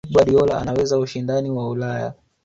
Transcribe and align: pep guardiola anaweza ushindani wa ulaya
pep 0.03 0.13
guardiola 0.13 0.57
anaweza 0.61 0.99
ushindani 0.99 1.49
wa 1.51 1.69
ulaya 1.69 2.13